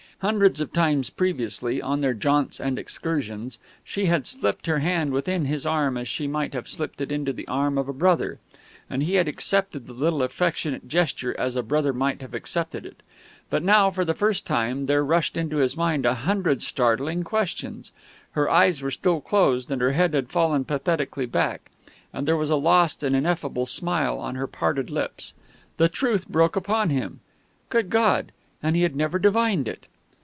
Hundreds 0.21 0.61
of 0.61 0.71
times 0.71 1.09
previously, 1.09 1.81
on 1.81 1.99
their 1.99 2.13
jaunts 2.13 2.59
and 2.59 2.77
excursions, 2.77 3.57
she 3.83 4.05
had 4.05 4.27
slipped 4.27 4.67
her 4.67 4.77
hand 4.77 5.11
within 5.11 5.45
his 5.45 5.65
arm 5.65 5.97
as 5.97 6.07
she 6.07 6.27
might 6.27 6.53
have 6.53 6.67
slipped 6.67 7.01
it 7.01 7.11
into 7.11 7.33
the 7.33 7.47
arm 7.47 7.75
of 7.75 7.89
a 7.89 7.93
brother, 7.93 8.37
and 8.87 9.01
he 9.01 9.15
had 9.15 9.27
accepted 9.27 9.87
the 9.87 9.93
little 9.93 10.21
affectionate 10.21 10.87
gesture 10.87 11.35
as 11.39 11.55
a 11.55 11.63
brother 11.63 11.91
might 11.91 12.21
have 12.21 12.35
accepted 12.35 12.85
it. 12.85 13.01
But 13.49 13.63
now, 13.63 13.89
for 13.89 14.05
the 14.05 14.13
first 14.13 14.45
time, 14.45 14.85
there 14.85 15.03
rushed 15.03 15.35
into 15.35 15.57
his 15.57 15.75
mind 15.75 16.05
a 16.05 16.13
hundred 16.13 16.61
startling 16.61 17.23
questions. 17.23 17.91
Her 18.33 18.47
eyes 18.47 18.79
were 18.79 18.91
still 18.91 19.21
closed, 19.21 19.71
and 19.71 19.81
her 19.81 19.93
head 19.93 20.13
had 20.13 20.29
fallen 20.29 20.65
pathetically 20.65 21.25
back; 21.25 21.71
and 22.13 22.27
there 22.27 22.37
was 22.37 22.51
a 22.51 22.55
lost 22.55 23.01
and 23.01 23.15
ineffable 23.15 23.65
smile 23.65 24.19
on 24.19 24.35
her 24.35 24.45
parted 24.45 24.91
lips. 24.91 25.33
The 25.77 25.89
truth 25.89 26.27
broke 26.27 26.55
in 26.55 26.59
upon 26.59 26.89
him. 26.91 27.21
Good 27.69 27.89
God!... 27.89 28.31
And 28.61 28.75
he 28.75 28.83
had 28.83 28.95
never 28.95 29.17
divined 29.17 29.67
it! 29.67 29.87